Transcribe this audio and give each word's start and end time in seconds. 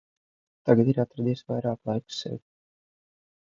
Tagad 0.69 0.89
ir 0.93 1.03
atradies 1.03 1.45
vairāk 1.53 1.79
laiks 1.93 2.21
sev. 2.25 2.43